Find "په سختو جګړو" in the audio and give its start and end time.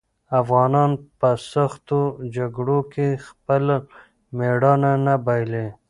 1.19-2.79